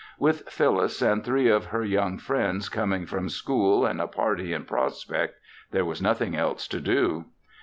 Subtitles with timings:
[0.17, 4.65] With Phyllis and three of her young friends coming from school and a party in
[4.65, 5.37] prospect,
[5.69, 7.25] there was nothing else to do.